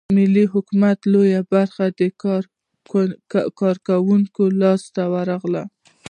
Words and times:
د 0.07 0.11
محلي 0.15 0.45
حکومت 0.53 0.97
لویه 1.13 1.41
برخه 1.53 1.85
د 1.99 2.01
کارګر 3.59 3.75
ګوند 4.07 4.27
لاسته 4.61 5.01
ورغله. 5.13 5.63